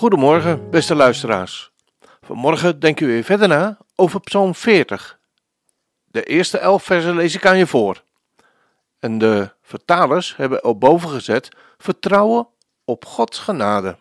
[0.00, 1.72] Goedemorgen, beste luisteraars.
[2.20, 5.20] Vanmorgen denken we weer verder na over Psalm 40.
[6.04, 8.02] De eerste elf versen lees ik aan je voor.
[8.98, 12.48] En de vertalers hebben op boven gezet: vertrouwen
[12.84, 13.96] op Gods genade.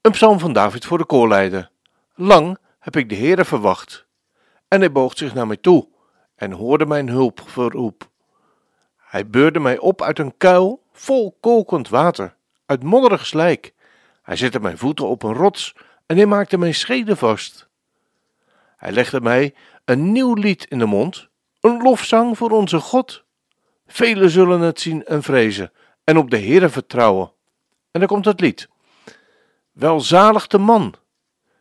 [0.00, 1.70] Een psalm van David voor de koorleider.
[2.14, 4.06] Lang heb ik de Heere verwacht.
[4.68, 5.88] En hij boog zich naar mij toe
[6.34, 8.08] en hoorde mijn hulpverroep.
[8.96, 12.36] Hij beurde mij op uit een kuil vol kokend water,
[12.66, 13.74] uit modderig slijk.
[14.26, 15.74] Hij zette mijn voeten op een rots
[16.06, 17.68] en hij maakte mijn scheden vast.
[18.76, 21.28] Hij legde mij een nieuw lied in de mond,
[21.60, 23.24] een lofzang voor onze God.
[23.86, 25.72] Velen zullen het zien en vrezen
[26.04, 27.32] en op de Heere vertrouwen.
[27.90, 28.68] En dan komt het lied.
[29.72, 30.94] Welzalig de man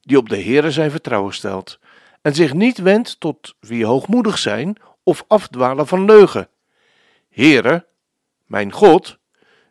[0.00, 1.78] die op de Heere zijn vertrouwen stelt
[2.22, 6.48] en zich niet wendt tot wie hoogmoedig zijn of afdwalen van leugen.
[7.28, 7.86] Heere,
[8.46, 9.18] mijn God,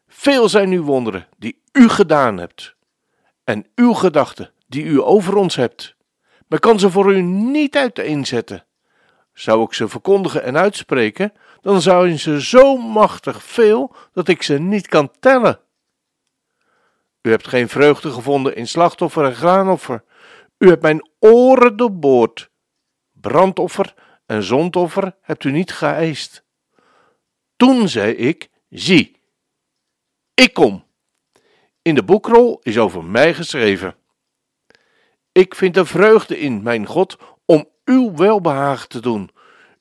[0.08, 2.76] veel zijn uw wonderen die u gedaan hebt
[3.48, 5.96] en uw gedachten die u over ons hebt.
[6.48, 8.66] Men kan ze voor u niet uiteenzetten.
[9.34, 14.60] Zou ik ze verkondigen en uitspreken, dan zijn ze zo machtig veel dat ik ze
[14.60, 15.60] niet kan tellen.
[17.22, 20.04] U hebt geen vreugde gevonden in slachtoffer en graanoffer.
[20.58, 22.50] U hebt mijn oren doorboord.
[23.12, 23.94] Brandoffer
[24.26, 26.46] en zondoffer hebt u niet geëist.
[27.56, 29.22] Toen zei ik: Zie,
[30.34, 30.87] ik kom.
[31.88, 33.96] In de boekrol is over mij geschreven.
[35.32, 39.30] Ik vind er vreugde in, mijn God, om uw welbehagen te doen.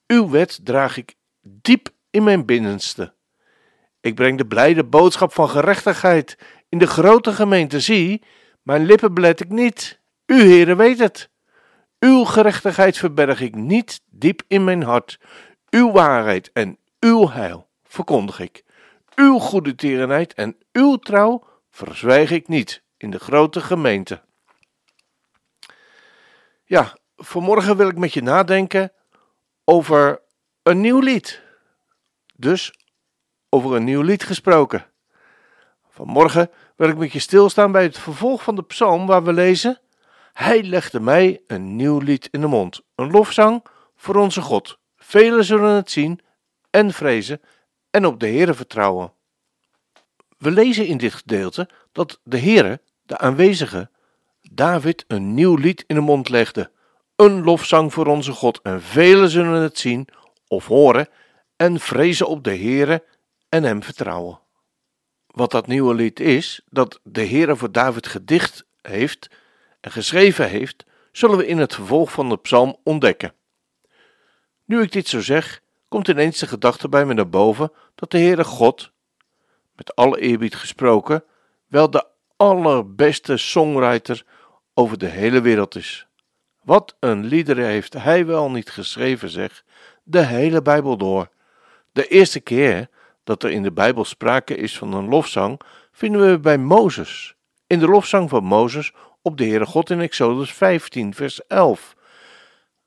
[0.06, 3.14] Uw wet draag ik diep in mijn binnenste.
[4.00, 6.38] Ik breng de blijde boodschap van gerechtigheid
[6.68, 7.80] in de grote gemeente.
[7.80, 8.22] Zie,
[8.62, 10.00] mijn lippen belet ik niet.
[10.26, 11.30] U, Heere, weet het.
[11.98, 15.20] Uw gerechtigheid verberg ik niet diep in mijn hart.
[15.70, 18.64] Uw waarheid en uw heil verkondig ik.
[19.14, 24.20] Uw goede tierenheid en uw trouw verzwijg ik niet in de grote gemeente.
[26.64, 28.92] Ja, vanmorgen wil ik met je nadenken
[29.64, 30.20] over
[30.62, 31.42] een nieuw lied.
[32.34, 32.72] Dus
[33.48, 34.86] over een nieuw lied gesproken.
[35.88, 39.80] Vanmorgen wil ik met je stilstaan bij het vervolg van de psalm waar we lezen:
[40.32, 43.64] Hij legde mij een nieuw lied in de mond, een lofzang
[43.96, 44.78] voor onze God.
[44.96, 46.20] Velen zullen het zien
[46.70, 47.40] en vrezen
[47.90, 49.15] en op de Heere vertrouwen.
[50.38, 53.90] We lezen in dit gedeelte dat de Heere, de aanwezige,
[54.50, 56.70] David een nieuw lied in de mond legde,
[57.16, 60.08] een lofzang voor onze God, en velen zullen het zien
[60.48, 61.08] of horen
[61.56, 63.04] en vrezen op de Heere
[63.48, 64.40] en hem vertrouwen.
[65.26, 69.30] Wat dat nieuwe lied is, dat de Heere voor David gedicht heeft
[69.80, 73.34] en geschreven heeft, zullen we in het vervolg van de psalm ontdekken.
[74.64, 78.18] Nu ik dit zo zeg, komt ineens de gedachte bij me naar boven dat de
[78.18, 78.92] Heere God,
[79.76, 81.24] met alle eerbied gesproken,
[81.66, 82.06] wel de
[82.36, 84.24] allerbeste songwriter
[84.74, 86.06] over de hele wereld is.
[86.62, 89.64] Wat een liederen heeft hij wel niet geschreven, zeg,
[90.02, 91.28] de hele Bijbel door.
[91.92, 92.88] De eerste keer
[93.24, 95.60] dat er in de Bijbel sprake is van een lofzang,
[95.92, 97.34] vinden we bij Mozes.
[97.66, 101.96] In de lofzang van Mozes op de Heere God in Exodus 15, vers 11,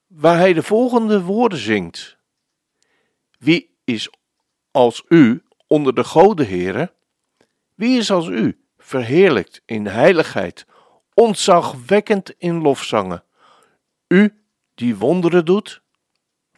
[0.08, 2.18] waar hij de volgende woorden zingt:
[3.40, 4.10] Wie is
[4.72, 6.94] als u onder de goden, Heere?
[7.76, 10.66] Wie is als u, verheerlijkt in heiligheid,
[11.14, 13.24] ontzagwekkend in lofzangen?
[14.08, 14.44] U
[14.76, 15.82] die wonderen doet,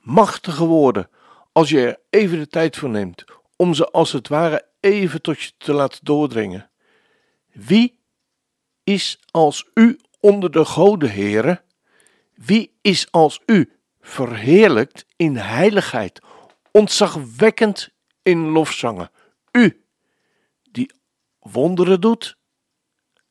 [0.01, 1.09] machtige woorden,
[1.51, 3.23] als je er even de tijd voor neemt
[3.61, 6.69] om ze als het ware even tot je te laten doordringen.
[7.51, 7.99] Wie
[8.83, 11.61] is als u onder de goden, heren?
[12.33, 16.21] Wie is als u verheerlijkt in heiligheid,
[16.71, 17.89] ontzagwekkend
[18.23, 19.11] in lofzangen?
[19.51, 19.83] U,
[20.71, 20.91] die
[21.39, 22.37] wonderen doet?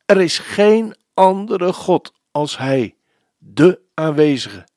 [0.06, 2.96] Er is geen andere God als Hij,
[3.38, 4.68] de aanwezige.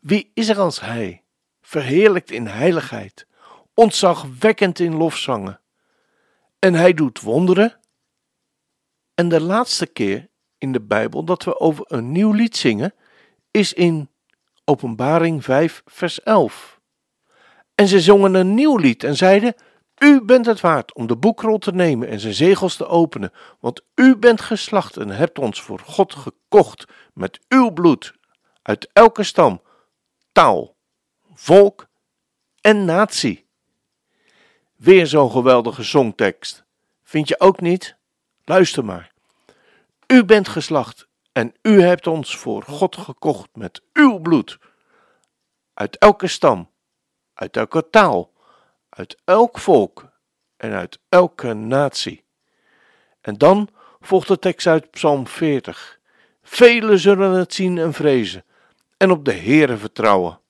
[0.00, 1.22] Wie is er als Hij,
[1.60, 3.26] verheerlijkt in heiligheid,
[3.74, 5.60] ontzagwekkend in lofzangen?
[6.58, 7.80] En Hij doet wonderen?
[9.14, 10.28] En de laatste keer
[10.58, 12.94] in de Bijbel dat we over een nieuw lied zingen,
[13.50, 14.10] is in
[14.64, 16.80] Openbaring 5, vers 11.
[17.74, 19.54] En ze zongen een nieuw lied en zeiden:
[19.98, 23.82] u bent het waard om de boekrol te nemen en zijn zegels te openen, want
[23.94, 26.84] u bent geslacht en hebt ons voor God gekocht
[27.14, 28.14] met uw bloed
[28.62, 29.62] uit elke stam,
[30.32, 30.76] taal,
[31.34, 31.86] volk
[32.60, 33.46] en natie.
[34.76, 36.64] Weer zo'n geweldige songtekst.
[37.02, 37.96] Vind je ook niet?
[38.44, 39.12] Luister maar.
[40.06, 44.58] U bent geslacht en u hebt ons voor God gekocht met uw bloed.
[45.74, 46.70] Uit elke stam,
[47.34, 48.32] uit elke taal,
[48.88, 50.10] uit elk volk
[50.56, 52.24] en uit elke natie.
[53.20, 53.68] En dan
[54.00, 55.98] volgt de tekst uit Psalm 40.
[56.42, 58.44] Velen zullen het zien en vrezen
[58.96, 60.40] en op de Heere vertrouwen.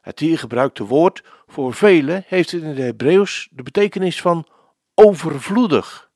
[0.00, 4.46] Het hier gebruikte woord voor velen heeft in het Hebreeuws de betekenis van
[4.94, 6.10] overvloedig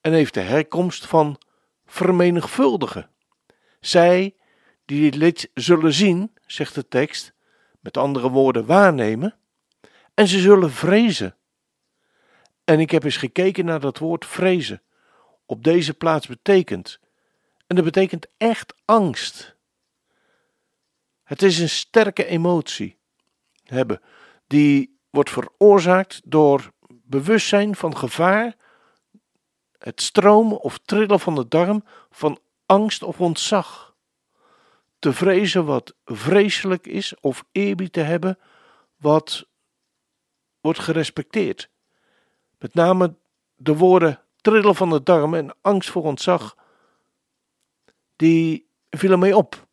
[0.00, 1.38] en heeft de herkomst van
[1.86, 3.10] vermenigvuldigen.
[3.80, 4.34] Zij
[4.84, 7.33] die dit lied zullen zien, zegt de tekst,
[7.84, 9.36] met andere woorden waarnemen,
[10.14, 11.36] en ze zullen vrezen.
[12.64, 14.82] En ik heb eens gekeken naar dat woord vrezen.
[15.46, 17.00] Op deze plaats betekent.
[17.66, 19.56] En dat betekent echt angst.
[21.22, 22.98] Het is een sterke emotie
[23.64, 24.00] hebben,
[24.46, 28.56] die wordt veroorzaakt door bewustzijn van gevaar,
[29.78, 33.93] het stromen of trillen van de darm van angst of ontzag.
[35.04, 38.38] Te vrezen wat vreselijk is of eerbied te hebben
[38.96, 39.46] wat
[40.60, 41.70] wordt gerespecteerd.
[42.58, 43.14] Met name
[43.56, 46.56] de woorden trillen van de darm en angst voor ontzag,
[48.16, 49.66] die vielen mij op.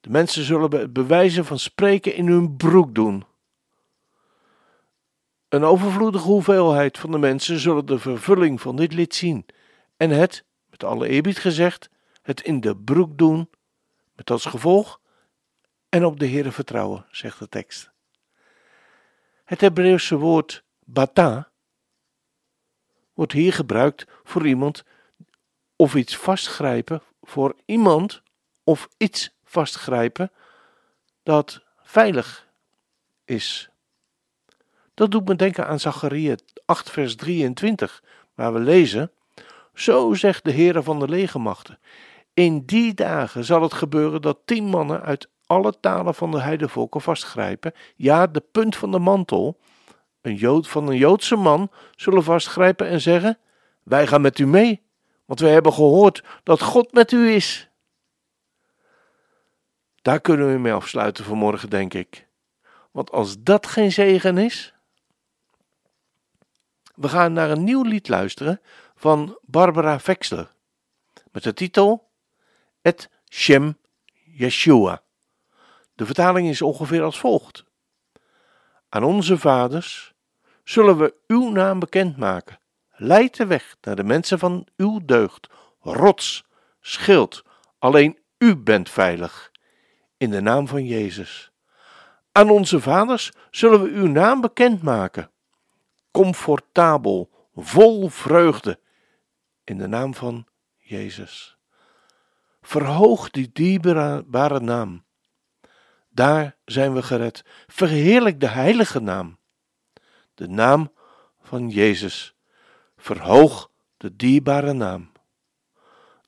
[0.00, 3.24] De mensen zullen het bewijzen van spreken in hun broek doen.
[5.48, 9.46] Een overvloedige hoeveelheid van de mensen zullen de vervulling van dit lied zien
[9.96, 11.90] en het, met alle eerbied gezegd,
[12.22, 13.48] het in de broek doen,
[14.14, 15.00] met als gevolg
[15.88, 17.90] en op de Heere vertrouwen, zegt de tekst.
[19.44, 21.50] Het Hebreeuwse woord bata
[23.14, 24.84] wordt hier gebruikt voor iemand
[25.76, 28.22] of iets vastgrijpen, voor iemand
[28.64, 30.32] of iets vastgrijpen
[31.22, 32.48] dat veilig
[33.24, 33.68] is.
[34.94, 38.02] Dat doet me denken aan Zachariah 8 vers 23,
[38.34, 39.12] waar we lezen,
[39.74, 41.78] Zo zegt de Heere van de legermachten,
[42.34, 47.00] in die dagen zal het gebeuren dat tien mannen uit alle talen van de heidevolken
[47.00, 49.60] vastgrijpen, ja, de punt van de mantel,
[50.20, 53.38] een Jood van een Joodse man, zullen vastgrijpen en zeggen,
[53.82, 54.82] wij gaan met u mee,
[55.24, 57.68] want wij hebben gehoord dat God met u is.
[60.02, 62.26] Daar kunnen we mee afsluiten vanmorgen, denk ik.
[62.90, 64.74] Want als dat geen zegen is.
[66.94, 68.60] We gaan naar een nieuw lied luisteren
[68.94, 70.52] van Barbara Vexler.
[71.32, 72.08] Met de titel
[72.84, 73.78] Et Shem
[74.36, 75.02] Yeshua.
[75.94, 77.64] De vertaling is ongeveer als volgt:
[78.88, 80.14] Aan onze vaders
[80.64, 82.58] zullen we uw naam bekendmaken.
[82.96, 85.48] Leid de weg naar de mensen van uw deugd.
[85.80, 86.44] Rots,
[86.80, 87.42] schild,
[87.78, 89.50] alleen u bent veilig
[90.16, 91.52] in de naam van Jezus.
[92.32, 95.30] Aan onze vaders zullen we uw naam bekendmaken.
[96.10, 98.80] Comfortabel, vol vreugde,
[99.64, 100.46] in de naam van
[100.78, 101.53] Jezus.
[102.66, 105.04] Verhoog die dierbare naam.
[106.08, 107.44] Daar zijn we gered.
[107.66, 109.38] Verheerlijk de heilige naam.
[110.34, 110.92] De naam
[111.42, 112.34] van Jezus.
[112.96, 115.12] Verhoog de dierbare naam.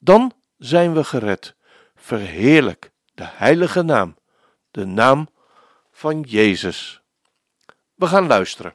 [0.00, 1.56] Dan zijn we gered.
[1.94, 4.16] Verheerlijk de heilige naam,
[4.70, 5.28] de naam
[5.90, 7.02] van Jezus.
[7.94, 8.74] We gaan luisteren.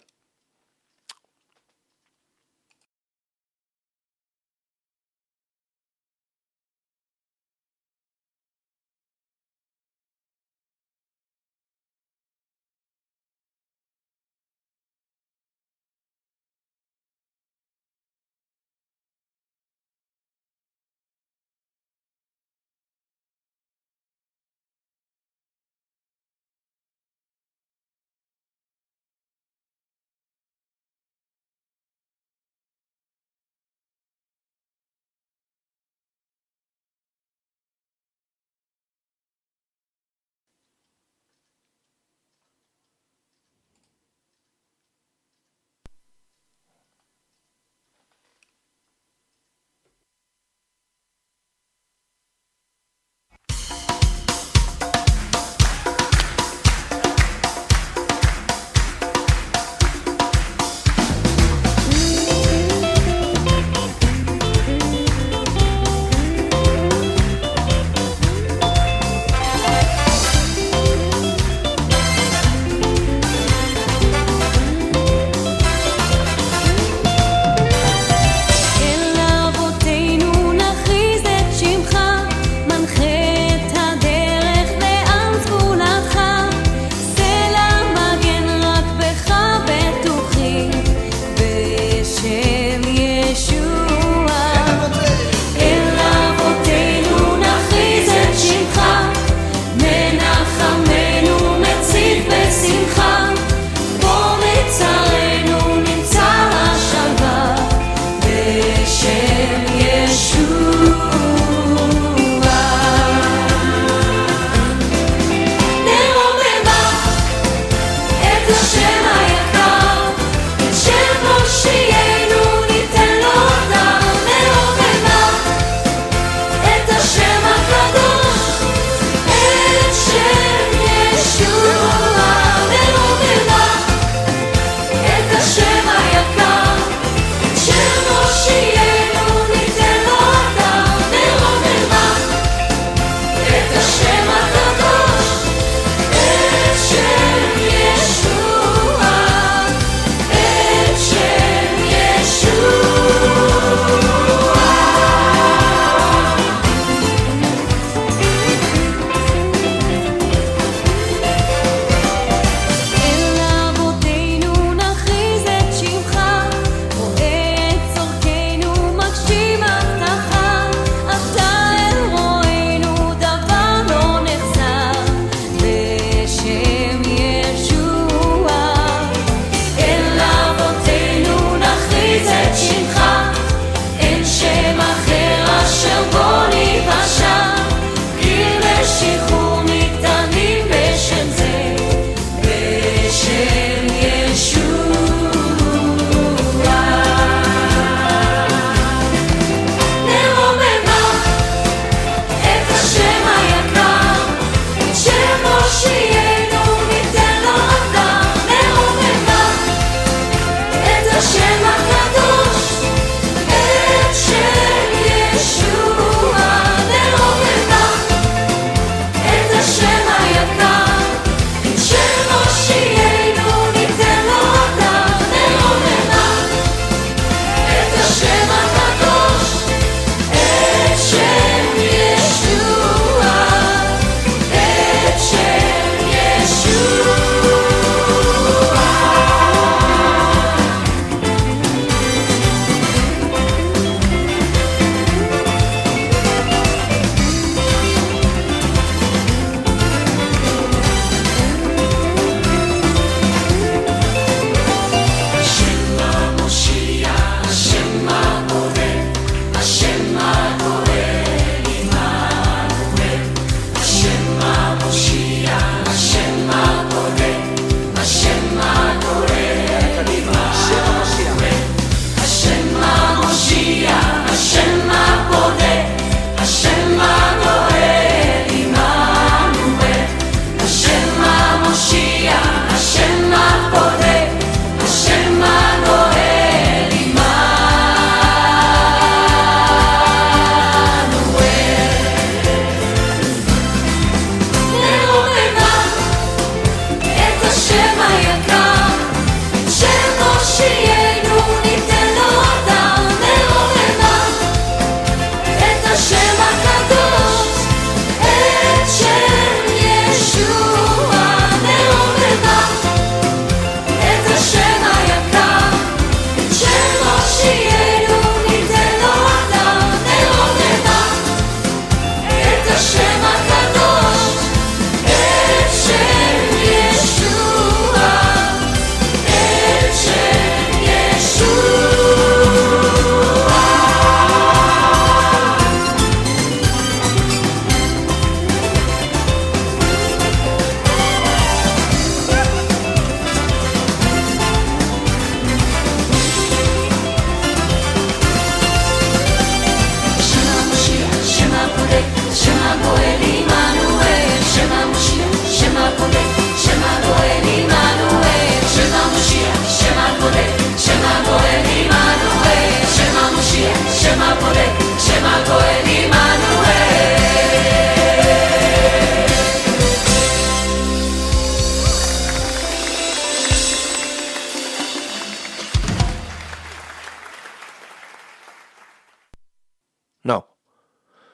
[380.22, 380.44] Nou,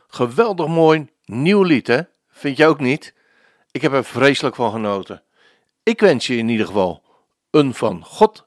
[0.08, 2.02] geweldig mooi nieuw lied, hè?
[2.30, 3.14] Vind jij ook niet?
[3.72, 5.24] Ik heb er vreselijk van genoten.
[5.84, 7.04] Ik wens je in ieder geval
[7.50, 8.47] een van God